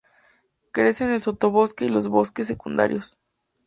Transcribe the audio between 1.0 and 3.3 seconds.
en el sotobosque y los bosques secundarios.